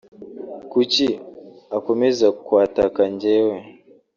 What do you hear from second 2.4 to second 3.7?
kwataka njyewe